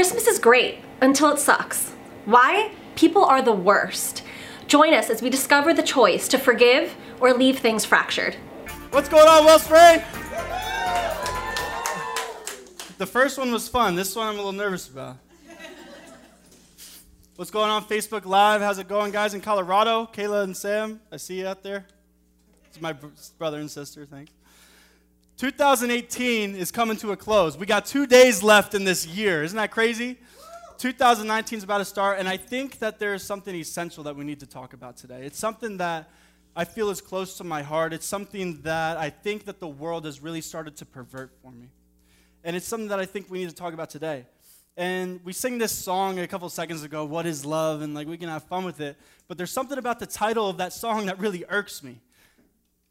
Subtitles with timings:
[0.00, 1.90] Christmas is great until it sucks.
[2.24, 2.72] Why?
[2.96, 4.22] People are the worst.
[4.66, 8.34] Join us as we discover the choice to forgive or leave things fractured.
[8.92, 10.02] What's going on, Wellspring?
[12.96, 13.94] The first one was fun.
[13.94, 15.18] This one I'm a little nervous about.
[17.36, 18.62] What's going on, Facebook Live?
[18.62, 20.08] How's it going, guys in Colorado?
[20.14, 21.84] Kayla and Sam, I see you out there.
[22.68, 22.96] It's my
[23.36, 24.32] brother and sister, thanks.
[25.40, 27.56] 2018 is coming to a close.
[27.56, 29.42] We got two days left in this year.
[29.42, 30.18] Isn't that crazy?
[30.76, 34.22] 2019 is about to start, and I think that there is something essential that we
[34.22, 35.22] need to talk about today.
[35.24, 36.10] It's something that
[36.54, 37.94] I feel is close to my heart.
[37.94, 41.70] It's something that I think that the world has really started to pervert for me.
[42.44, 44.26] And it's something that I think we need to talk about today.
[44.76, 47.80] And we sing this song a couple seconds ago, What is Love?
[47.80, 48.98] And like we can have fun with it.
[49.26, 52.02] But there's something about the title of that song that really irks me.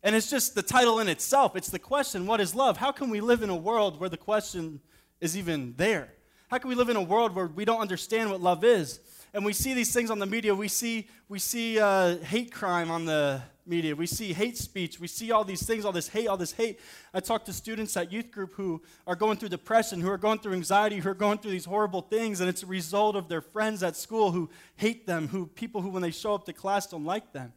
[0.01, 1.55] And it's just the title in itself.
[1.55, 2.77] It's the question, what is love?
[2.77, 4.79] How can we live in a world where the question
[5.19, 6.13] is even there?
[6.49, 8.99] How can we live in a world where we don't understand what love is?
[9.33, 10.55] And we see these things on the media.
[10.55, 13.95] We see, we see uh, hate crime on the media.
[13.95, 14.99] We see hate speech.
[14.99, 16.79] We see all these things, all this hate, all this hate.
[17.13, 20.39] I talk to students at youth group who are going through depression, who are going
[20.39, 23.41] through anxiety, who are going through these horrible things, and it's a result of their
[23.41, 26.87] friends at school who hate them, who people who, when they show up to class,
[26.87, 27.53] don't like them.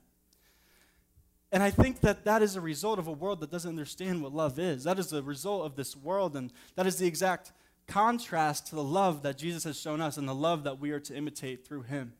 [1.52, 4.32] And I think that that is a result of a world that doesn't understand what
[4.32, 4.84] love is.
[4.84, 7.52] That is a result of this world, and that is the exact
[7.86, 11.00] contrast to the love that Jesus has shown us and the love that we are
[11.00, 12.14] to imitate through him.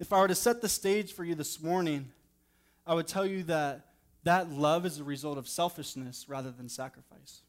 [0.00, 2.10] If I were to set the stage for you this morning,
[2.84, 3.86] I would tell you that
[4.24, 7.42] that love is a result of selfishness rather than sacrifice.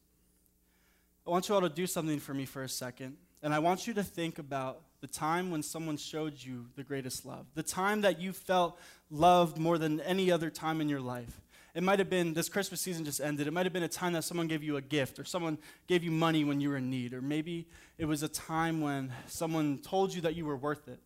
[1.26, 3.88] I want you all to do something for me for a second, and I want
[3.88, 8.02] you to think about the time when someone showed you the greatest love, the time
[8.02, 8.78] that you felt
[9.10, 11.40] loved more than any other time in your life.
[11.74, 13.48] It might have been this Christmas season just ended.
[13.48, 15.58] It might have been a time that someone gave you a gift or someone
[15.88, 17.14] gave you money when you were in need.
[17.14, 17.66] Or maybe
[17.98, 21.00] it was a time when someone told you that you were worth it.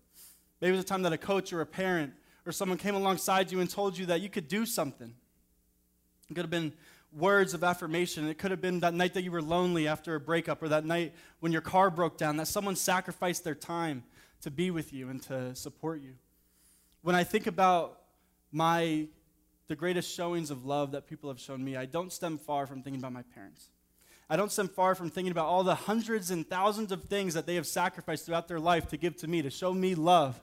[0.61, 2.13] Maybe it was a time that a coach or a parent
[2.45, 5.15] or someone came alongside you and told you that you could do something.
[6.29, 6.75] It could have been
[7.17, 8.29] words of affirmation.
[8.29, 10.85] It could have been that night that you were lonely after a breakup, or that
[10.85, 14.05] night when your car broke down, that someone sacrificed their time
[14.43, 16.15] to be with you and to support you.
[17.03, 18.01] When I think about
[18.53, 19.09] my
[19.69, 22.83] the greatest showings of love that people have shown me, I don't stem far from
[22.83, 23.69] thinking about my parents.
[24.31, 27.47] I don't stem far from thinking about all the hundreds and thousands of things that
[27.47, 30.41] they have sacrificed throughout their life to give to me, to show me love.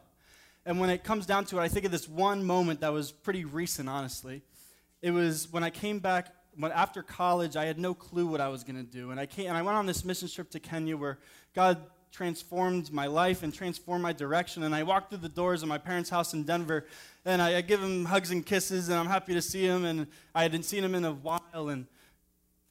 [0.66, 3.12] And when it comes down to it, I think of this one moment that was
[3.12, 4.42] pretty recent, honestly.
[5.02, 8.48] It was when I came back when after college, I had no clue what I
[8.48, 9.12] was going to do.
[9.12, 11.20] And I, came, and I went on this mission trip to Kenya where
[11.54, 11.78] God
[12.12, 14.64] transformed my life and transformed my direction.
[14.64, 16.86] And I walked through the doors of my parents' house in Denver,
[17.26, 19.84] and I, I give him hugs and kisses, and I'm happy to see him.
[19.86, 21.70] And I hadn't seen him in a while.
[21.70, 21.88] And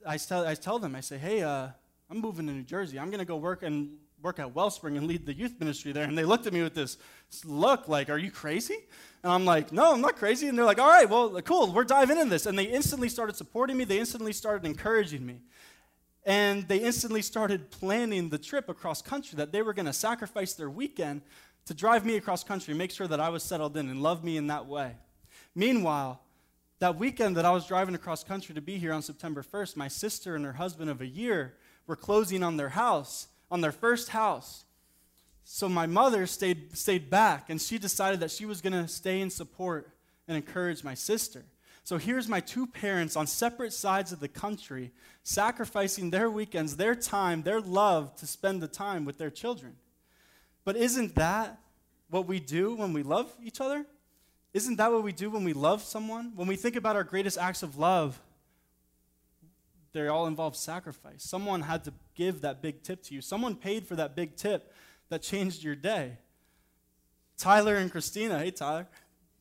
[0.07, 1.69] I tell, I tell them, I say, hey, uh,
[2.11, 2.99] I'm moving to New Jersey.
[2.99, 6.05] I'm going to go work and work at Wellspring and lead the youth ministry there.
[6.05, 6.97] And they looked at me with this
[7.45, 8.79] look like, are you crazy?
[9.23, 10.49] And I'm like, no, I'm not crazy.
[10.49, 12.47] And they're like, all right, well, cool, we're diving into this.
[12.47, 15.41] And they instantly started supporting me, they instantly started encouraging me.
[16.25, 20.55] And they instantly started planning the trip across country that they were going to sacrifice
[20.55, 21.23] their weekend
[21.67, 24.37] to drive me across country, make sure that I was settled in and love me
[24.37, 24.95] in that way.
[25.55, 26.21] Meanwhile,
[26.79, 29.89] that weekend that I was driving across country to be here on September 1st, my
[29.89, 31.55] sister and her husband of a year
[31.87, 34.65] were closing on their house, on their first house.
[35.45, 39.21] So my mother stayed, stayed back, and she decided that she was going to stay
[39.21, 39.91] and support
[40.27, 41.45] and encourage my sister.
[41.85, 44.91] So here's my two parents on separate sides of the country
[45.23, 49.77] sacrificing their weekends, their time, their love to spend the time with their children.
[50.65, 51.59] But isn't that
[52.09, 53.85] what we do when we love each other?
[54.55, 56.33] Isn't that what we do when we love someone?
[56.37, 58.19] When we think about our greatest acts of love,
[59.93, 61.23] they all involve sacrifice.
[61.23, 64.73] Someone had to give that big tip to you, someone paid for that big tip
[65.09, 66.17] that changed your day.
[67.37, 68.87] Tyler and Christina, hey Tyler,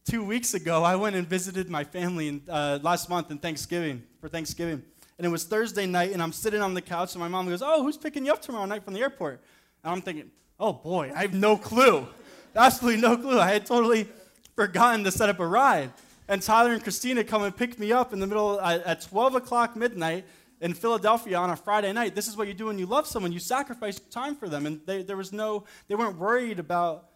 [0.06, 4.04] two weeks ago I went and visited my family in, uh, last month in Thanksgiving
[4.20, 4.84] for Thanksgiving,
[5.18, 7.62] and it was Thursday night, and I'm sitting on the couch, and my mom goes,
[7.62, 9.42] "Oh, who's picking you up tomorrow night from the airport?"
[9.84, 12.08] And I'm thinking, "Oh boy, I have no clue,
[12.56, 13.40] absolutely no clue.
[13.40, 14.10] I had totally
[14.56, 15.92] forgotten to set up a ride."
[16.28, 19.36] And Tyler and Christina come and pick me up in the middle uh, at 12
[19.36, 20.26] o'clock midnight
[20.62, 22.16] in Philadelphia on a Friday night.
[22.16, 23.32] This is what you do when you love someone.
[23.32, 24.66] You sacrifice time for them.
[24.66, 27.10] And they, there was no, they weren't worried about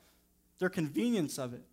[0.57, 1.63] their convenience of it.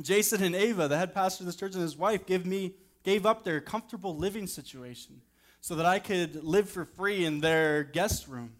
[0.00, 3.24] Jason and Ava, the head pastor of this church and his wife, gave me gave
[3.24, 5.22] up their comfortable living situation
[5.60, 8.52] so that I could live for free in their guest room.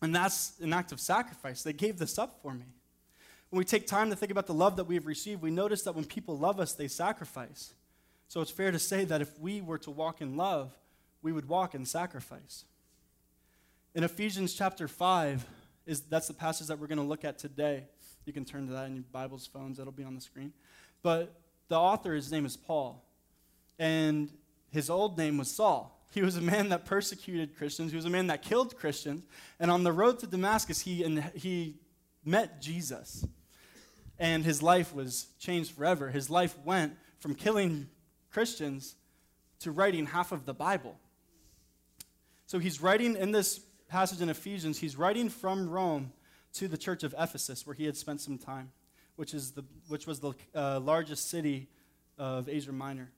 [0.00, 1.62] And that's an act of sacrifice.
[1.62, 2.64] They gave this up for me.
[3.50, 5.82] When we take time to think about the love that we have received, we notice
[5.82, 7.74] that when people love us, they sacrifice.
[8.28, 10.72] So it's fair to say that if we were to walk in love,
[11.22, 12.64] we would walk in sacrifice.
[13.94, 15.46] In Ephesians chapter 5,
[15.86, 17.84] is, that's the passage that we're going to look at today.
[18.24, 20.52] You can turn to that in your Bibles, phones, that'll be on the screen.
[21.02, 21.32] But
[21.68, 23.04] the author, his name is Paul.
[23.78, 24.30] And
[24.70, 25.92] his old name was Saul.
[26.14, 27.90] He was a man that persecuted Christians.
[27.90, 29.24] He was a man that killed Christians.
[29.60, 31.74] And on the road to Damascus, he, and he
[32.24, 33.26] met Jesus.
[34.18, 36.08] And his life was changed forever.
[36.08, 37.88] His life went from killing
[38.36, 38.96] Christians
[39.60, 40.94] to writing half of the Bible.
[42.44, 46.12] So he's writing in this passage in Ephesians, he's writing from Rome
[46.52, 48.72] to the church of Ephesus, where he had spent some time,
[49.14, 51.70] which, is the, which was the uh, largest city
[52.18, 53.10] of Asia Minor.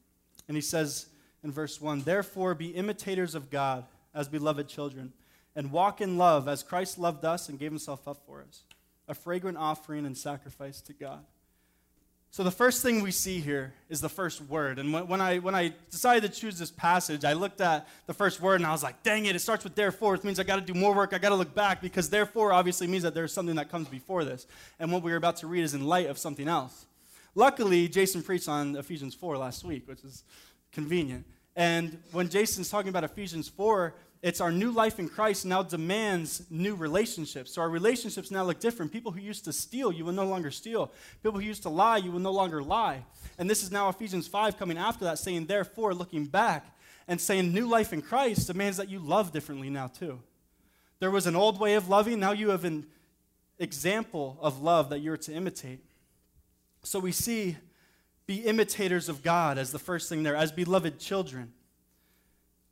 [0.47, 1.07] And he says
[1.43, 5.13] in verse 1 Therefore, be imitators of God as beloved children,
[5.57, 8.63] and walk in love as Christ loved us and gave himself up for us,
[9.09, 11.25] a fragrant offering and sacrifice to God.
[12.31, 14.79] So, the first thing we see here is the first word.
[14.79, 18.41] And when I, when I decided to choose this passage, I looked at the first
[18.41, 20.15] word and I was like, dang it, it starts with therefore.
[20.15, 21.15] It means I got to do more work.
[21.15, 24.25] I got to look back because therefore obviously means that there's something that comes before
[24.25, 24.47] this.
[24.79, 26.87] And what we are about to read is in light of something else.
[27.35, 30.25] Luckily, Jason preached on Ephesians 4 last week, which is
[30.73, 31.25] convenient.
[31.57, 36.43] And when Jason's talking about Ephesians 4, it's our new life in Christ now demands
[36.51, 37.53] new relationships.
[37.53, 38.93] So our relationships now look different.
[38.93, 40.91] People who used to steal, you will no longer steal.
[41.23, 43.05] People who used to lie, you will no longer lie.
[43.39, 46.77] And this is now Ephesians 5 coming after that, saying, therefore, looking back
[47.07, 50.21] and saying new life in Christ demands that you love differently now, too.
[50.99, 52.87] There was an old way of loving, now you have an
[53.61, 55.85] example of love that you're to imitate.
[56.83, 57.57] So we see
[58.27, 61.53] be imitators of God as the first thing there, as beloved children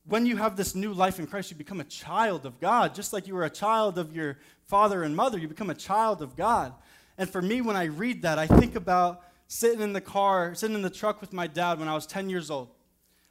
[0.08, 2.94] when you have this new life in Christ, you become a child of God.
[2.94, 6.22] Just like you were a child of your father and mother, you become a child
[6.22, 6.72] of God.
[7.18, 10.76] And for me, when I read that, I think about sitting in the car, sitting
[10.76, 12.68] in the truck with my dad when I was 10 years old.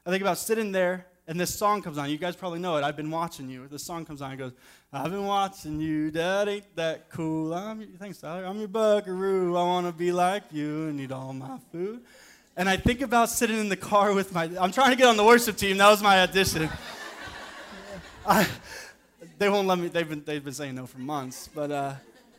[0.05, 2.09] I think about sitting there and this song comes on.
[2.09, 2.83] You guys probably know it.
[2.83, 3.67] I've been watching you.
[3.67, 4.31] This song comes on.
[4.31, 4.53] It goes,
[4.93, 6.11] I've been watching you.
[6.11, 7.53] Dad ain't that cool.
[7.53, 8.45] I'm thanks, Tyler.
[8.45, 9.55] I'm your buckaroo.
[9.57, 12.01] I want to be like you and eat all my food.
[12.57, 15.17] And I think about sitting in the car with my, I'm trying to get on
[15.17, 15.77] the worship team.
[15.77, 16.69] That was my audition.
[18.25, 18.47] I,
[19.37, 21.49] they won't let me, they've been, they've been saying no for months.
[21.53, 21.95] But uh,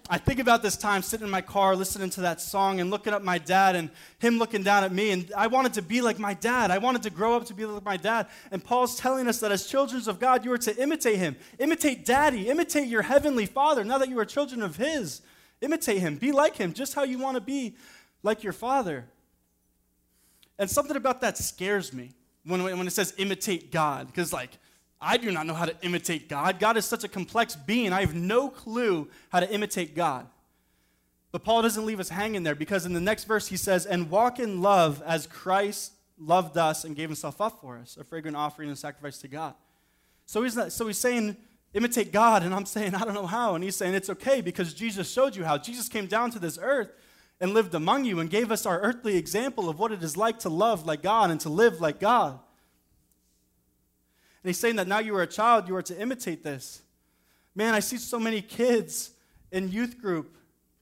[0.08, 3.12] I think about this time sitting in my car listening to that song and looking
[3.12, 5.10] at my dad and him looking down at me.
[5.10, 6.70] And I wanted to be like my dad.
[6.70, 8.28] I wanted to grow up to be like my dad.
[8.50, 11.36] And Paul's telling us that as children of God, you are to imitate him.
[11.58, 12.48] Imitate daddy.
[12.48, 15.20] Imitate your heavenly father now that you are children of his.
[15.60, 16.16] Imitate him.
[16.16, 17.76] Be like him, just how you want to be
[18.22, 19.04] like your father.
[20.58, 22.12] And something about that scares me
[22.44, 24.58] when, when it says imitate God, because, like,
[25.00, 26.58] I do not know how to imitate God.
[26.58, 27.92] God is such a complex being.
[27.92, 30.26] I have no clue how to imitate God.
[31.32, 34.10] But Paul doesn't leave us hanging there because in the next verse he says, And
[34.10, 38.36] walk in love as Christ loved us and gave himself up for us, a fragrant
[38.36, 39.54] offering and sacrifice to God.
[40.24, 41.36] So he's, not, so he's saying,
[41.74, 43.54] imitate God, and I'm saying, I don't know how.
[43.54, 45.58] And he's saying, it's okay because Jesus showed you how.
[45.58, 46.90] Jesus came down to this earth
[47.40, 50.38] and lived among you and gave us our earthly example of what it is like
[50.40, 52.32] to love like God and to live like God.
[54.42, 56.82] And he's saying that now you are a child, you are to imitate this.
[57.54, 59.10] Man, I see so many kids
[59.50, 60.36] in youth group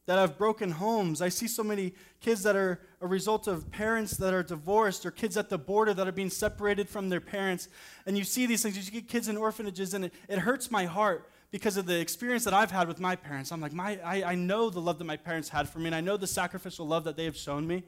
[0.07, 1.23] that have broken homes.
[1.23, 5.11] I see so many kids that are a result of parents that are divorced or
[5.11, 7.69] kids at the border that are being separated from their parents.
[8.07, 8.77] And you see these things.
[8.77, 12.43] You get kids in orphanages, and it, it hurts my heart because of the experience
[12.43, 13.53] that I've had with my parents.
[13.53, 15.95] I'm like, my, I, I know the love that my parents had for me, and
[15.95, 17.85] I know the sacrificial love that they have shown me.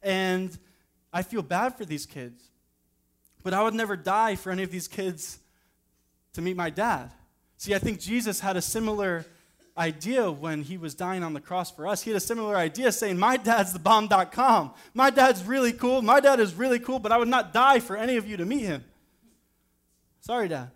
[0.00, 0.56] And
[1.12, 2.40] I feel bad for these kids.
[3.42, 5.40] But I would never die for any of these kids
[6.34, 7.10] to meet my dad.
[7.56, 9.26] See, I think Jesus had a similar
[9.76, 12.02] idea when he was dying on the cross for us.
[12.02, 14.72] He had a similar idea saying, My dad's the bomb.com.
[14.94, 16.00] My dad's really cool.
[16.00, 18.44] My dad is really cool, but I would not die for any of you to
[18.44, 18.84] meet him.
[20.20, 20.70] Sorry, dad.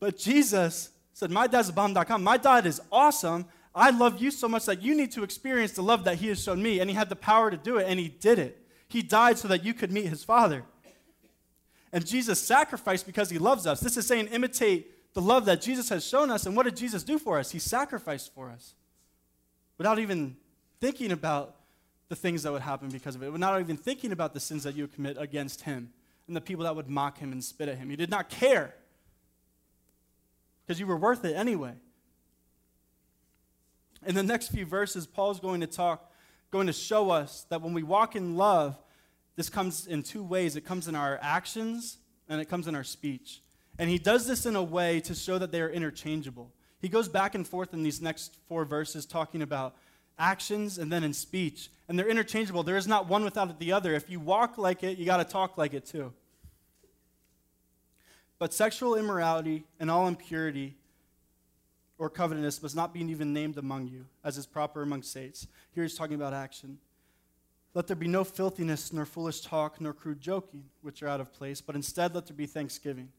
[0.00, 2.22] But Jesus said, My dad's a bomb.com.
[2.22, 3.46] My dad is awesome.
[3.74, 6.42] I love you so much that you need to experience the love that he has
[6.42, 6.80] shown me.
[6.80, 8.64] And he had the power to do it, and he did it.
[8.88, 10.64] He died so that you could meet his father.
[11.92, 13.80] And Jesus sacrificed because he loves us.
[13.80, 16.46] This is saying, imitate the love that Jesus has shown us.
[16.46, 17.50] And what did Jesus do for us?
[17.50, 18.74] He sacrificed for us
[19.78, 20.36] without even
[20.80, 21.56] thinking about
[22.08, 24.74] the things that would happen because of it, without even thinking about the sins that
[24.74, 25.90] you would commit against him
[26.26, 27.90] and the people that would mock him and spit at him.
[27.90, 28.74] He did not care
[30.68, 31.72] because you were worth it anyway.
[34.06, 36.12] In the next few verses, Paul's going to talk,
[36.50, 38.76] going to show us that when we walk in love,
[39.34, 41.96] this comes in two ways it comes in our actions
[42.28, 43.40] and it comes in our speech.
[43.78, 46.52] And he does this in a way to show that they are interchangeable.
[46.82, 49.74] He goes back and forth in these next four verses talking about
[50.18, 51.70] actions and then in speech.
[51.88, 52.62] And they're interchangeable.
[52.62, 53.94] There is not one without the other.
[53.94, 56.12] If you walk like it, you got to talk like it too.
[58.38, 60.76] But sexual immorality and all impurity
[61.98, 65.48] or covetousness must not be even named among you, as is proper among saints.
[65.72, 66.78] Here he's talking about action.
[67.74, 71.32] Let there be no filthiness, nor foolish talk, nor crude joking, which are out of
[71.32, 73.10] place, but instead let there be thanksgiving.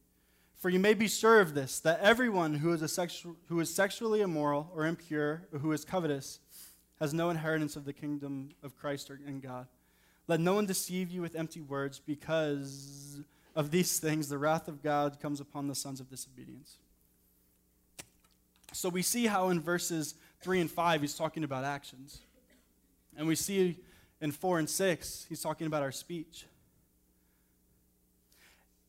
[0.56, 3.74] For you may be sure of this, that everyone who is, a sexu- who is
[3.74, 6.40] sexually immoral or impure, or who is covetous,
[7.00, 9.68] has no inheritance of the kingdom of Christ or in God.
[10.28, 13.22] Let no one deceive you with empty words, because
[13.60, 16.78] of these things the wrath of God comes upon the sons of disobedience.
[18.72, 22.20] So we see how in verses 3 and 5 he's talking about actions.
[23.18, 23.78] And we see
[24.22, 26.46] in 4 and 6 he's talking about our speech.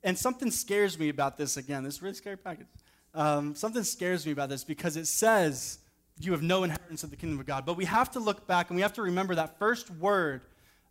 [0.04, 1.82] And something scares me about this again.
[1.82, 2.68] This is really scary package.
[3.12, 5.80] Um, something scares me about this because it says
[6.20, 7.66] you have no inheritance of the kingdom of God.
[7.66, 10.42] But we have to look back and we have to remember that first word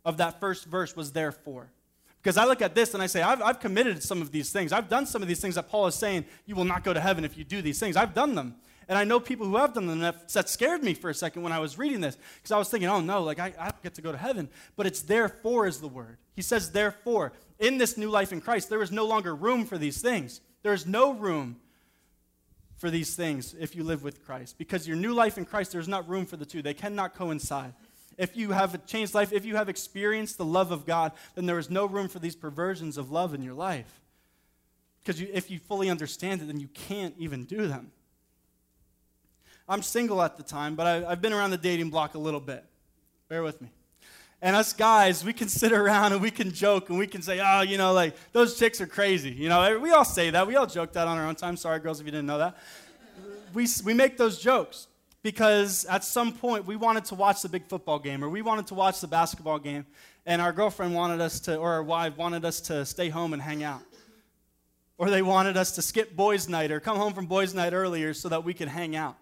[0.04, 1.70] of that first verse was therefore.
[2.22, 4.72] Because I look at this and I say, I've, I've committed some of these things.
[4.72, 7.00] I've done some of these things that Paul is saying, you will not go to
[7.00, 7.96] heaven if you do these things.
[7.96, 8.56] I've done them.
[8.88, 10.00] And I know people who have done them.
[10.00, 12.18] That scared me for a second when I was reading this.
[12.36, 14.50] Because I was thinking, oh no, like I, I don't get to go to heaven.
[14.76, 16.18] But it's therefore is the word.
[16.34, 19.78] He says, therefore, in this new life in Christ, there is no longer room for
[19.78, 20.40] these things.
[20.62, 21.56] There is no room
[22.76, 24.58] for these things if you live with Christ.
[24.58, 26.60] Because your new life in Christ, there's not room for the two.
[26.60, 27.74] They cannot coincide
[28.20, 31.46] if you have a changed life, if you have experienced the love of God, then
[31.46, 34.00] there is no room for these perversions of love in your life.
[35.02, 37.92] Because if you fully understand it, then you can't even do them.
[39.66, 42.40] I'm single at the time, but I, I've been around the dating block a little
[42.40, 42.62] bit.
[43.30, 43.70] Bear with me.
[44.42, 47.40] And us guys, we can sit around and we can joke and we can say,
[47.42, 49.30] oh, you know, like, those chicks are crazy.
[49.30, 50.46] You know, we all say that.
[50.46, 51.56] We all joke that on our own time.
[51.56, 52.58] Sorry, girls, if you didn't know that.
[53.54, 54.88] We, we make those jokes
[55.22, 58.66] because at some point we wanted to watch the big football game or we wanted
[58.68, 59.86] to watch the basketball game
[60.26, 63.42] and our girlfriend wanted us to or our wife wanted us to stay home and
[63.42, 63.82] hang out.
[64.96, 68.12] Or they wanted us to skip boys night or come home from boys night earlier
[68.14, 69.16] so that we could hang out.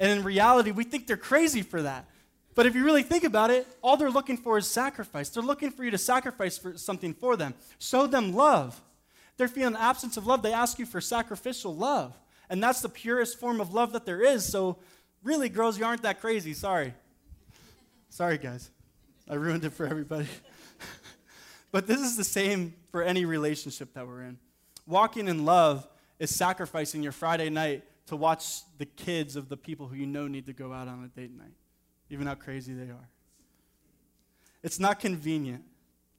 [0.00, 2.08] And in reality we think they're crazy for that.
[2.54, 5.28] But if you really think about it all they're looking for is sacrifice.
[5.28, 7.54] They're looking for you to sacrifice for something for them.
[7.78, 8.80] Show them love.
[9.36, 10.42] They're feeling absence of love.
[10.42, 12.16] They ask you for sacrificial love.
[12.48, 14.44] And that's the purest form of love that there is.
[14.44, 14.78] So
[15.24, 16.52] Really, girls, you aren't that crazy.
[16.52, 16.94] Sorry.
[18.10, 18.70] Sorry, guys.
[19.28, 20.28] I ruined it for everybody.
[21.72, 24.38] but this is the same for any relationship that we're in.
[24.86, 25.88] Walking in love
[26.18, 30.28] is sacrificing your Friday night to watch the kids of the people who you know
[30.28, 31.54] need to go out on a date night,
[32.10, 33.08] even how crazy they are.
[34.62, 35.64] It's not convenient.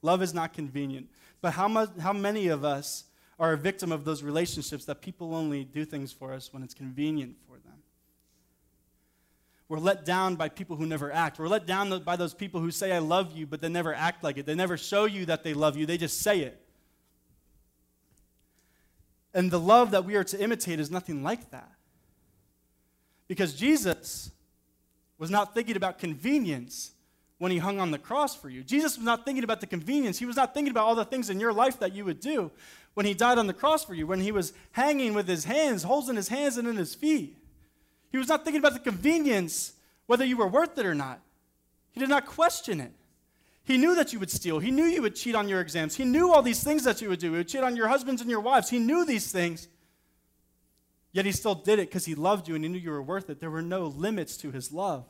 [0.01, 1.09] Love is not convenient.
[1.41, 3.05] But how, much, how many of us
[3.37, 6.73] are a victim of those relationships that people only do things for us when it's
[6.73, 7.74] convenient for them?
[9.67, 11.39] We're let down by people who never act.
[11.39, 14.23] We're let down by those people who say, I love you, but they never act
[14.23, 14.45] like it.
[14.45, 16.61] They never show you that they love you, they just say it.
[19.33, 21.69] And the love that we are to imitate is nothing like that.
[23.27, 24.31] Because Jesus
[25.17, 26.91] was not thinking about convenience
[27.37, 28.63] when he hung on the cross for you.
[28.63, 30.19] Jesus was not thinking about the convenience.
[30.19, 32.51] He was not thinking about all the things in your life that you would do
[32.93, 35.83] when he died on the cross for you, when he was hanging with his hands,
[35.83, 37.37] holes in his hands and in his feet.
[38.15, 39.73] He was not thinking about the convenience,
[40.05, 41.19] whether you were worth it or not.
[41.91, 42.93] He did not question it.
[43.65, 44.59] He knew that you would steal.
[44.59, 45.97] He knew you would cheat on your exams.
[45.97, 47.31] He knew all these things that you would do.
[47.33, 48.69] He would cheat on your husbands and your wives.
[48.69, 49.67] He knew these things.
[51.11, 53.29] Yet he still did it because he loved you and he knew you were worth
[53.29, 53.41] it.
[53.41, 55.05] There were no limits to his love.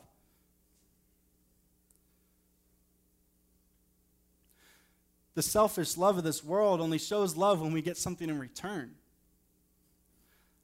[5.36, 8.96] The selfish love of this world only shows love when we get something in return.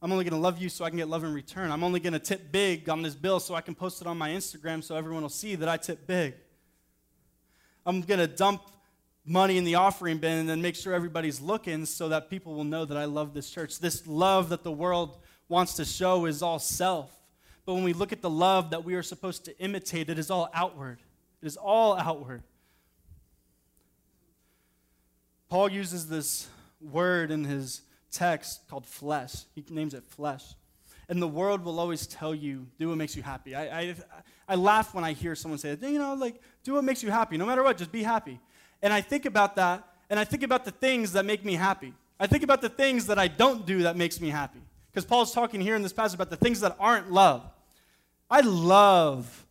[0.03, 1.71] I'm only going to love you so I can get love in return.
[1.71, 4.19] I'm only going to tip big on this bill so I can post it on
[4.19, 6.35] my Instagram so everyone will see that I tip big.
[7.87, 8.63] I'm going to dump
[9.25, 12.65] money in the offering bin and then make sure everybody's looking so that people will
[12.65, 13.79] know that I love this church.
[13.79, 15.19] This love that the world
[15.49, 17.13] wants to show is all self.
[17.65, 20.33] But when we look at the love that we are supposed to imitate, it is
[20.33, 20.99] all outward.
[21.41, 22.43] It is all outward.
[25.49, 26.49] Paul uses this
[26.81, 27.83] word in his
[28.13, 29.45] text called flesh.
[29.55, 30.55] He names it flesh.
[31.09, 33.55] And the world will always tell you, do what makes you happy.
[33.55, 33.95] I, I,
[34.49, 37.37] I laugh when I hear someone say, you know, like, do what makes you happy.
[37.37, 38.39] No matter what, just be happy.
[38.81, 41.93] And I think about that, and I think about the things that make me happy.
[42.21, 44.61] I think about the things that I don't do that makes me happy.
[44.91, 47.43] Because Paul's talking here in this passage about the things that aren't love.
[48.31, 49.47] I love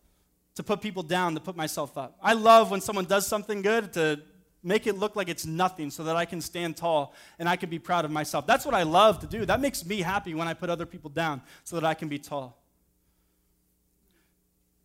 [0.56, 2.18] to put people down, to put myself up.
[2.22, 4.22] I love when someone does something good to
[4.64, 7.70] Make it look like it's nothing so that I can stand tall and I can
[7.70, 8.46] be proud of myself.
[8.46, 9.46] That's what I love to do.
[9.46, 12.20] That makes me happy when I put other people down so that I can be
[12.20, 12.58] tall.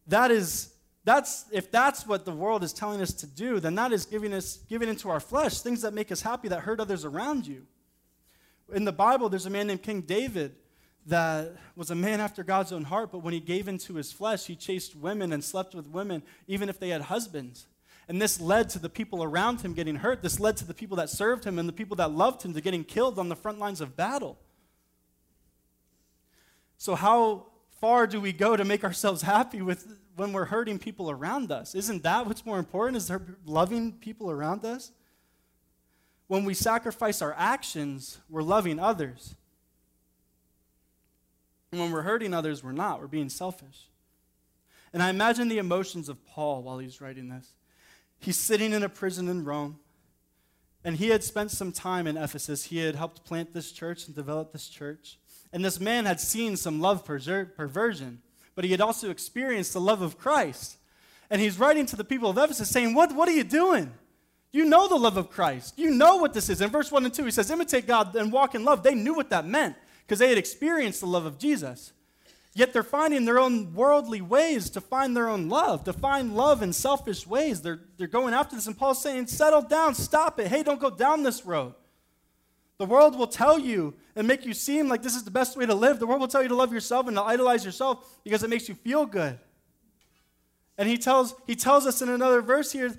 [0.06, 0.72] That is
[1.04, 4.32] that's if that's what the world is telling us to do, then that is giving
[4.32, 7.66] us giving into our flesh things that make us happy that hurt others around you.
[8.74, 10.56] In the Bible, there's a man named King David
[11.06, 14.46] that was a man after God's own heart, but when he gave into his flesh,
[14.46, 17.66] he chased women and slept with women, even if they had husbands.
[18.08, 20.22] And this led to the people around him getting hurt.
[20.22, 22.60] This led to the people that served him and the people that loved him to
[22.60, 24.38] getting killed on the front lines of battle.
[26.78, 27.46] So, how
[27.80, 31.74] far do we go to make ourselves happy with when we're hurting people around us?
[31.74, 32.96] Isn't that what's more important?
[32.96, 34.92] Is there loving people around us?
[36.28, 39.34] When we sacrifice our actions, we're loving others.
[41.72, 43.00] And when we're hurting others, we're not.
[43.00, 43.88] We're being selfish.
[44.92, 47.52] And I imagine the emotions of Paul while he's writing this.
[48.18, 49.78] He's sitting in a prison in Rome,
[50.84, 52.64] and he had spent some time in Ephesus.
[52.64, 55.18] He had helped plant this church and develop this church.
[55.52, 58.22] And this man had seen some love perversion,
[58.54, 60.76] but he had also experienced the love of Christ.
[61.30, 63.92] And he's writing to the people of Ephesus saying, What, what are you doing?
[64.52, 65.74] You know the love of Christ.
[65.76, 66.60] You know what this is.
[66.60, 68.82] In verse 1 and 2, he says, Imitate God and walk in love.
[68.82, 71.92] They knew what that meant because they had experienced the love of Jesus.
[72.56, 76.62] Yet they're finding their own worldly ways to find their own love, to find love
[76.62, 77.60] in selfish ways.
[77.60, 78.66] They're, they're going after this.
[78.66, 80.46] And Paul's saying, Settle down, stop it.
[80.46, 81.74] Hey, don't go down this road.
[82.78, 85.66] The world will tell you and make you seem like this is the best way
[85.66, 85.98] to live.
[85.98, 88.70] The world will tell you to love yourself and to idolize yourself because it makes
[88.70, 89.38] you feel good.
[90.78, 92.90] And he tells, he tells us in another verse here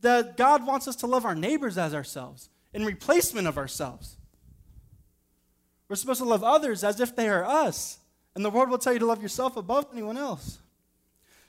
[0.00, 4.16] that God wants us to love our neighbors as ourselves in replacement of ourselves.
[5.90, 7.98] We're supposed to love others as if they are us.
[8.34, 10.58] And the world will tell you to love yourself above anyone else.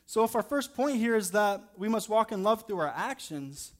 [0.06, 2.94] So, if our first point here is that we must walk in love through our
[2.96, 3.74] actions,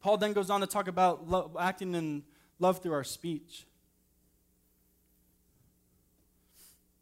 [0.00, 2.22] Paul then goes on to talk about lo- acting in
[2.60, 3.66] love through our speech.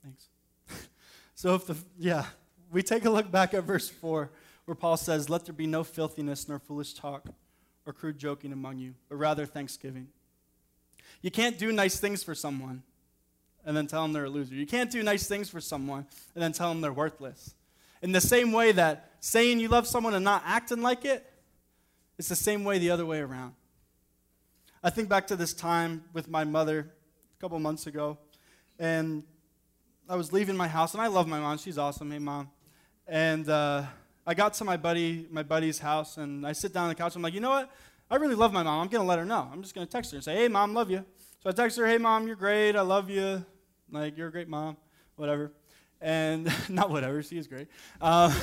[0.02, 0.28] Thanks.
[1.34, 2.24] so, if the, yeah,
[2.70, 4.30] we take a look back at verse 4,
[4.64, 7.26] where Paul says, Let there be no filthiness nor foolish talk
[7.84, 10.08] or crude joking among you, but rather thanksgiving.
[11.20, 12.82] You can't do nice things for someone
[13.64, 14.54] and then tell them they're a loser.
[14.54, 17.54] You can't do nice things for someone and then tell them they're worthless.
[18.02, 21.24] In the same way that saying you love someone and not acting like it,
[22.18, 23.54] it's the same way the other way around.
[24.82, 26.90] I think back to this time with my mother
[27.38, 28.18] a couple months ago,
[28.78, 29.22] and
[30.08, 31.56] I was leaving my house, and I love my mom.
[31.58, 32.10] She's awesome.
[32.10, 32.50] Hey, mom.
[33.06, 33.84] And uh,
[34.26, 37.14] I got to my buddy, my buddy's house, and I sit down on the couch.
[37.14, 37.70] I'm like, you know what?
[38.10, 38.80] I really love my mom.
[38.80, 39.48] I'm going to let her know.
[39.52, 41.04] I'm just going to text her and say, hey, mom, love you.
[41.42, 42.74] So I text her, hey, mom, you're great.
[42.74, 43.44] I love you.
[43.92, 44.76] Like, you're a great mom,
[45.16, 45.52] whatever.
[46.00, 47.68] And not whatever, she is great.
[48.00, 48.34] Um,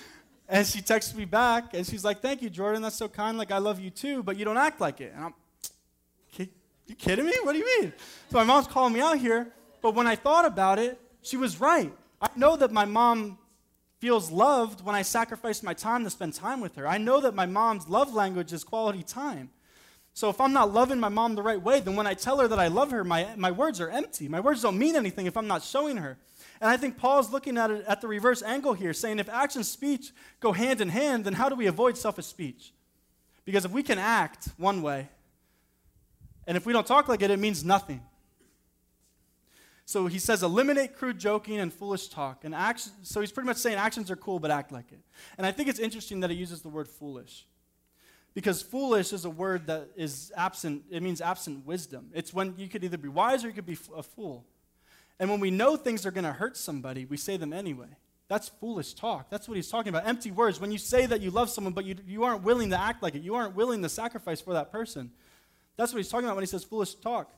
[0.48, 2.82] and she texts me back, and she's like, thank you, Jordan.
[2.82, 3.36] That's so kind.
[3.36, 5.12] Like, I love you too, but you don't act like it.
[5.14, 5.34] And I'm,
[6.88, 7.34] you kidding me?
[7.42, 7.92] What do you mean?
[8.30, 11.60] So my mom's calling me out here, but when I thought about it, she was
[11.60, 11.92] right.
[12.20, 13.38] I know that my mom
[13.98, 16.88] feels loved when I sacrifice my time to spend time with her.
[16.88, 19.50] I know that my mom's love language is quality time.
[20.18, 22.48] So if I'm not loving my mom the right way, then when I tell her
[22.48, 24.26] that I love her, my, my words are empty.
[24.26, 26.18] My words don't mean anything if I'm not showing her.
[26.60, 29.60] And I think Paul's looking at it at the reverse angle here, saying if action
[29.60, 32.72] and speech go hand in hand, then how do we avoid selfish speech?
[33.44, 35.08] Because if we can act one way,
[36.48, 38.00] and if we don't talk like it, it means nothing.
[39.84, 42.44] So he says, eliminate crude joking and foolish talk.
[42.44, 44.98] And action, so he's pretty much saying actions are cool, but act like it.
[45.36, 47.46] And I think it's interesting that he uses the word foolish.
[48.38, 52.08] Because foolish is a word that is absent, it means absent wisdom.
[52.14, 54.44] It's when you could either be wise or you could be a fool.
[55.18, 57.88] And when we know things are going to hurt somebody, we say them anyway.
[58.28, 59.28] That's foolish talk.
[59.28, 60.06] That's what he's talking about.
[60.06, 60.60] Empty words.
[60.60, 63.16] When you say that you love someone, but you, you aren't willing to act like
[63.16, 65.10] it, you aren't willing to sacrifice for that person.
[65.76, 67.32] That's what he's talking about when he says foolish talk.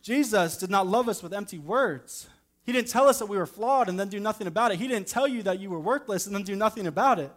[0.00, 2.26] Jesus did not love us with empty words.
[2.64, 4.78] He didn't tell us that we were flawed and then do nothing about it.
[4.78, 7.30] He didn't tell you that you were worthless and then do nothing about it.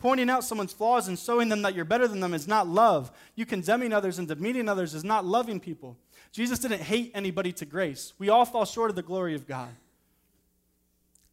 [0.00, 3.12] Pointing out someone's flaws and showing them that you're better than them is not love.
[3.36, 5.96] You condemning others and demeaning others is not loving people.
[6.32, 8.14] Jesus didn't hate anybody to grace.
[8.18, 9.68] We all fall short of the glory of God.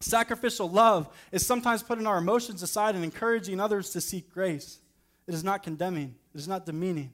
[0.02, 4.80] Sacrificial love is sometimes putting our emotions aside and encouraging others to seek grace.
[5.28, 7.12] It is not condemning, it is not demeaning.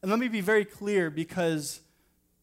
[0.00, 1.80] And let me be very clear because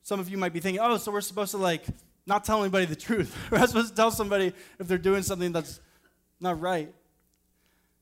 [0.03, 1.83] some of you might be thinking, oh, so we're supposed to like
[2.27, 3.35] not tell anybody the truth.
[3.51, 5.81] we're supposed to tell somebody if they're doing something that's
[6.39, 6.93] not right.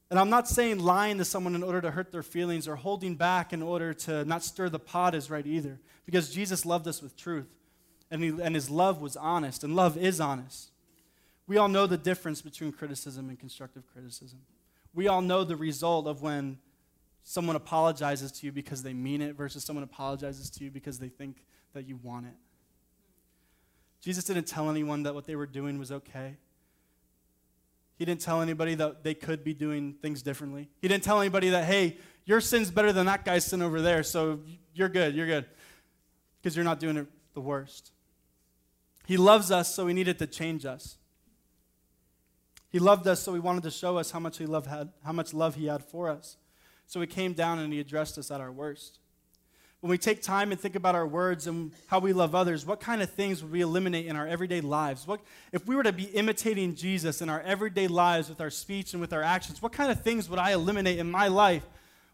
[0.09, 3.15] And I'm not saying lying to someone in order to hurt their feelings or holding
[3.15, 5.79] back in order to not stir the pot is right either.
[6.05, 7.47] Because Jesus loved us with truth.
[8.09, 10.71] And, he, and his love was honest, and love is honest.
[11.45, 14.39] We all know the difference between criticism and constructive criticism.
[14.93, 16.57] We all know the result of when
[17.23, 21.09] someone apologizes to you because they mean it versus someone apologizes to you because they
[21.09, 21.43] think
[21.73, 22.33] that you want it.
[24.01, 26.37] Jesus didn't tell anyone that what they were doing was okay.
[27.97, 30.69] He didn't tell anybody that they could be doing things differently.
[30.81, 34.03] He didn't tell anybody that, hey, your sin's better than that guy's sin over there,
[34.03, 34.39] so
[34.73, 35.45] you're good, you're good.
[36.41, 37.91] because you're not doing it the worst.
[39.05, 40.97] He loves us, so he needed to change us.
[42.69, 45.11] He loved us, so he wanted to show us how much, he love had, how
[45.11, 46.37] much love he had for us.
[46.85, 48.99] So he came down and he addressed us at our worst.
[49.81, 52.79] When we take time and think about our words and how we love others, what
[52.79, 55.05] kind of things would we eliminate in our everyday lives?
[55.05, 58.93] What, if we were to be imitating Jesus in our everyday lives with our speech
[58.93, 61.63] and with our actions, what kind of things would I eliminate in my life?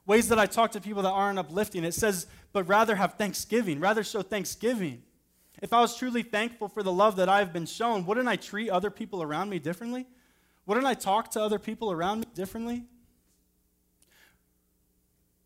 [0.06, 1.86] Ways that I talk to people that aren't uplifting.
[1.86, 5.02] It says, but rather have thanksgiving, rather show thanksgiving.
[5.62, 8.69] If I was truly thankful for the love that I've been shown, wouldn't I treat
[8.69, 10.06] other people around me differently?
[10.65, 12.84] Wouldn't I talk to other people around me differently?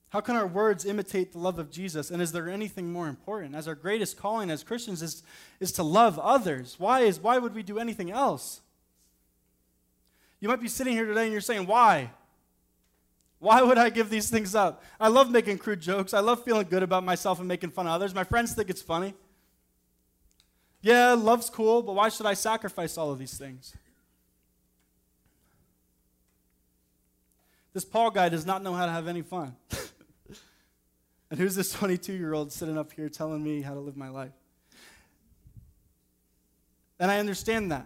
[0.10, 2.12] How can our words imitate the love of Jesus?
[2.12, 3.56] And is there anything more important?
[3.56, 5.22] As our greatest calling as Christians is,
[5.60, 6.76] is to love others.
[6.78, 8.62] Why, is, why would we do anything else?
[10.40, 12.12] You might be sitting here today and you're saying, Why?
[13.40, 14.84] Why would I give these things up?
[15.00, 16.14] I love making crude jokes.
[16.14, 18.16] I love feeling good about myself and making fun of others.
[18.16, 19.14] My friends think it's funny.
[20.82, 23.76] Yeah, love's cool, but why should I sacrifice all of these things?
[27.74, 29.56] This Paul guy does not know how to have any fun.
[31.30, 34.10] and who's this 22 year old sitting up here telling me how to live my
[34.10, 34.34] life?
[37.00, 37.86] And I understand that.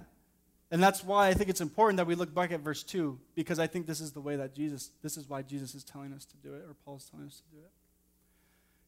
[0.72, 3.60] And that's why I think it's important that we look back at verse 2, because
[3.60, 6.24] I think this is the way that Jesus, this is why Jesus is telling us
[6.26, 7.72] to do it, or Paul's telling us to do it.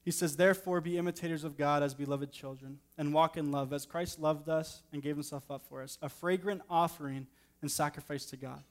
[0.05, 3.85] He says, Therefore, be imitators of God as beloved children, and walk in love, as
[3.85, 7.27] Christ loved us and gave himself up for us, a fragrant offering
[7.61, 8.63] and sacrifice to God.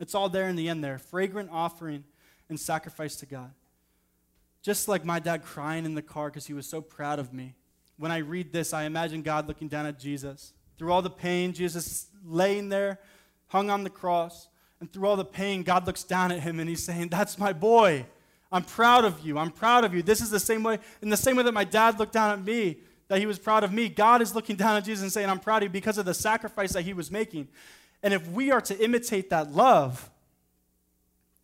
[0.00, 2.02] It's all there in the end there fragrant offering
[2.48, 3.52] and sacrifice to God.
[4.64, 7.54] Just like my dad crying in the car because he was so proud of me.
[7.98, 10.54] When I read this, I imagine God looking down at Jesus.
[10.78, 12.98] Through all the pain, Jesus laying there,
[13.48, 14.48] hung on the cross.
[14.80, 17.52] And through all the pain, God looks down at him and he's saying, That's my
[17.52, 18.06] boy.
[18.50, 19.36] I'm proud of you.
[19.36, 20.02] I'm proud of you.
[20.02, 22.42] This is the same way, in the same way that my dad looked down at
[22.42, 23.90] me, that he was proud of me.
[23.90, 26.14] God is looking down at Jesus and saying, I'm proud of you because of the
[26.14, 27.48] sacrifice that he was making.
[28.02, 30.10] And if we are to imitate that love,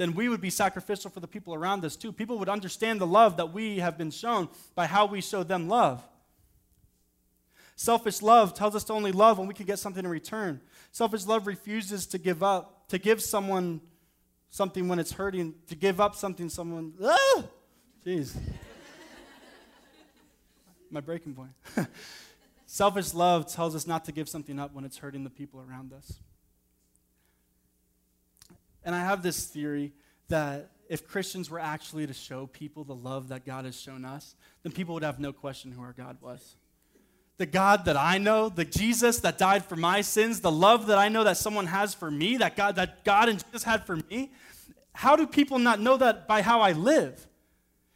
[0.00, 2.10] then we would be sacrificial for the people around us too.
[2.10, 5.68] People would understand the love that we have been shown by how we show them
[5.68, 6.02] love.
[7.76, 10.62] Selfish love tells us to only love when we can get something in return.
[10.90, 13.82] Selfish love refuses to give up, to give someone
[14.48, 16.94] something when it's hurting, to give up something someone.
[17.04, 17.44] Ah!
[18.06, 18.34] Jeez.
[20.90, 21.50] My breaking point.
[22.64, 25.92] Selfish love tells us not to give something up when it's hurting the people around
[25.92, 26.20] us.
[28.84, 29.92] And I have this theory
[30.28, 34.34] that if Christians were actually to show people the love that God has shown us,
[34.62, 36.56] then people would have no question who our God was.
[37.38, 40.98] The God that I know, the Jesus that died for my sins, the love that
[40.98, 43.96] I know that someone has for me, that God that God and Jesus had for
[43.96, 44.32] me,
[44.92, 47.26] how do people not know that by how I live?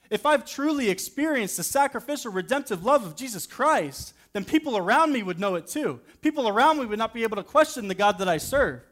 [0.08, 5.22] If I've truly experienced the sacrificial redemptive love of Jesus Christ, then people around me
[5.22, 6.00] would know it too.
[6.22, 8.82] People around me would not be able to question the God that I serve.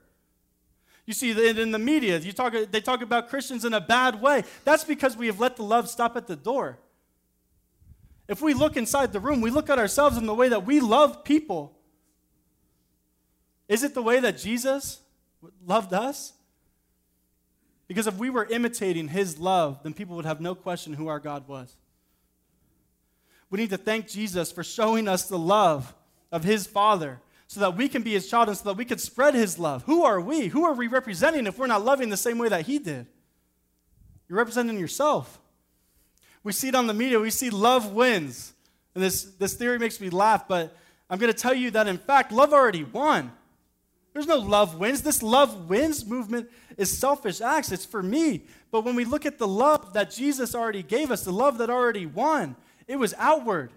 [1.12, 2.16] You see it in the media.
[2.16, 4.44] You talk, they talk about Christians in a bad way.
[4.64, 6.79] That's because we have let the love stop at the door.
[8.29, 10.81] If we look inside the room, we look at ourselves in the way that we
[10.81, 11.77] love people.
[13.68, 15.03] Is it the way that Jesus
[15.66, 16.33] loved us?
[17.88, 21.20] Because if we were imitating his love, then people would have no question who our
[21.20, 21.77] God was.
[23.51, 25.94] We need to thank Jesus for showing us the love
[26.31, 27.20] of his Father
[27.53, 29.83] so that we can be his child and so that we can spread his love.
[29.83, 30.47] Who are we?
[30.47, 33.07] Who are we representing if we're not loving the same way that he did?
[34.27, 35.38] You're representing yourself.
[36.43, 38.55] We see it on the media, we see love wins.
[38.95, 40.75] And this, this theory makes me laugh, but
[41.11, 43.33] I'm going to tell you that in fact, love already won.
[44.15, 45.03] There's no love wins.
[45.03, 47.71] This love wins movement is selfish acts.
[47.71, 48.45] It's for me.
[48.71, 51.69] But when we look at the love that Jesus already gave us, the love that
[51.69, 52.57] already won,
[52.88, 53.73] it was outward.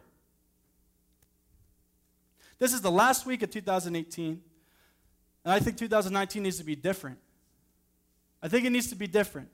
[2.57, 4.41] This is the last week of 2018,
[5.43, 7.17] and I think 2019 needs to be different.
[8.41, 9.49] I think it needs to be different.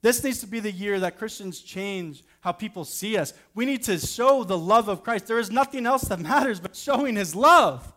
[0.00, 3.32] This needs to be the year that Christians change how people see us.
[3.54, 5.28] We need to show the love of Christ.
[5.28, 7.92] There is nothing else that matters but showing his love.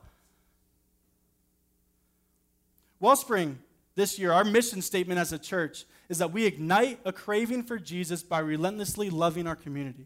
[3.00, 3.58] Wellspring,
[3.96, 7.80] this year, our mission statement as a church is that we ignite a craving for
[7.80, 10.06] Jesus by relentlessly loving our community.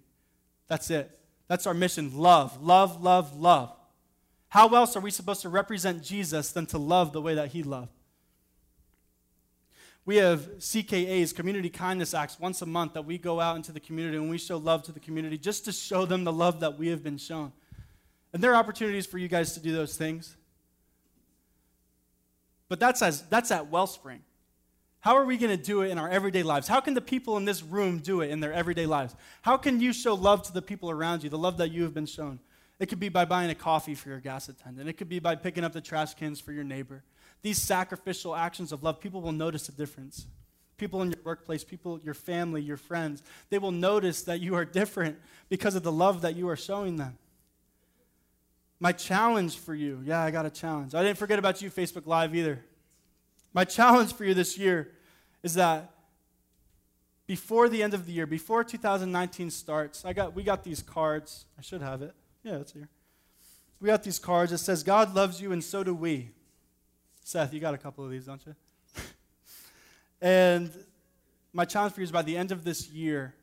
[0.67, 1.18] That's it.
[1.49, 3.75] That's our mission love, love, love, love.
[4.47, 7.63] How else are we supposed to represent Jesus than to love the way that he
[7.63, 7.91] loved?
[10.05, 13.79] We have CKAs, Community Kindness Acts, once a month that we go out into the
[13.79, 16.79] community and we show love to the community just to show them the love that
[16.79, 17.51] we have been shown.
[18.31, 20.35] And there are opportunities for you guys to do those things.
[22.69, 24.21] But that's, as, that's at Wellspring.
[25.01, 26.67] How are we going to do it in our everyday lives?
[26.67, 29.15] How can the people in this room do it in their everyday lives?
[29.41, 31.93] How can you show love to the people around you, the love that you have
[31.93, 32.39] been shown?
[32.79, 35.35] It could be by buying a coffee for your gas attendant, it could be by
[35.35, 37.03] picking up the trash cans for your neighbor.
[37.41, 40.27] These sacrificial actions of love, people will notice a difference.
[40.77, 44.63] People in your workplace, people, your family, your friends, they will notice that you are
[44.65, 45.17] different
[45.49, 47.17] because of the love that you are showing them.
[48.79, 50.95] My challenge for you, yeah, I got a challenge.
[50.95, 52.63] I didn't forget about you, Facebook Live, either.
[53.53, 54.91] My challenge for you this year
[55.43, 55.91] is that
[57.25, 61.45] before the end of the year, before 2019 starts, I got, we got these cards.
[61.57, 62.13] I should have it.
[62.43, 62.89] Yeah, it's here.
[63.79, 64.51] We got these cards.
[64.51, 66.31] It says, God loves you and so do we.
[67.23, 68.55] Seth, you got a couple of these, don't you?
[70.21, 70.71] and
[71.53, 73.35] my challenge for you is by the end of this year,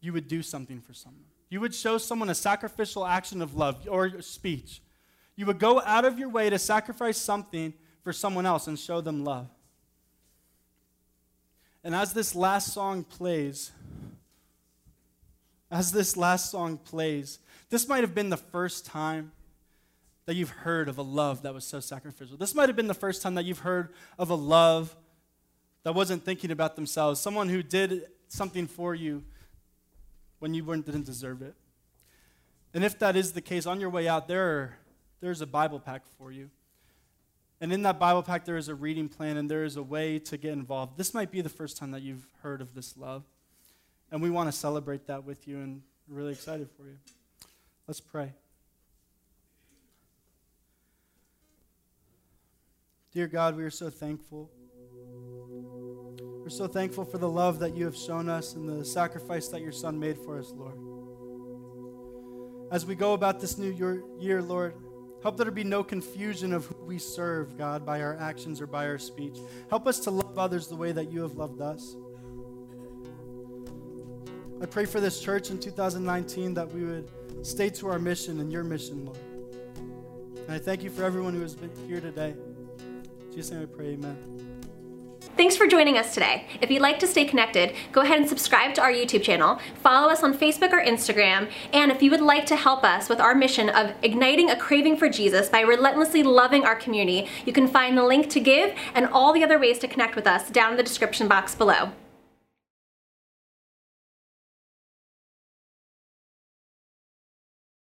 [0.00, 1.24] you would do something for someone.
[1.48, 4.82] You would show someone a sacrificial action of love or speech.
[5.36, 7.72] You would go out of your way to sacrifice something
[8.06, 9.48] for someone else and show them love.
[11.82, 13.72] And as this last song plays,
[15.72, 19.32] as this last song plays, this might have been the first time
[20.26, 22.36] that you've heard of a love that was so sacrificial.
[22.36, 23.88] This might have been the first time that you've heard
[24.20, 24.94] of a love
[25.82, 29.24] that wasn't thinking about themselves, someone who did something for you
[30.38, 31.56] when you didn't deserve it.
[32.72, 34.78] And if that is the case, on your way out, there
[35.20, 36.50] there's a Bible pack for you.
[37.60, 40.18] And in that Bible pack, there is a reading plan and there is a way
[40.20, 40.98] to get involved.
[40.98, 43.24] This might be the first time that you've heard of this love.
[44.10, 46.98] And we want to celebrate that with you and we're really excited for you.
[47.88, 48.32] Let's pray.
[53.12, 54.50] Dear God, we are so thankful.
[56.42, 59.62] We're so thankful for the love that you have shown us and the sacrifice that
[59.62, 60.78] your Son made for us, Lord.
[62.70, 63.70] As we go about this new
[64.20, 64.74] year, Lord,
[65.26, 68.86] Help there be no confusion of who we serve, God, by our actions or by
[68.86, 69.40] our speech.
[69.68, 71.96] Help us to love others the way that you have loved us.
[74.62, 77.10] I pray for this church in 2019 that we would
[77.42, 79.18] stay to our mission and your mission, Lord.
[80.44, 82.36] And I thank you for everyone who has been here today.
[82.78, 84.35] In Jesus' name I pray, amen.
[85.36, 86.46] Thanks for joining us today.
[86.62, 90.08] If you'd like to stay connected, go ahead and subscribe to our YouTube channel, follow
[90.08, 93.34] us on Facebook or Instagram, and if you would like to help us with our
[93.34, 97.98] mission of igniting a craving for Jesus by relentlessly loving our community, you can find
[97.98, 100.78] the link to give and all the other ways to connect with us down in
[100.78, 101.90] the description box below.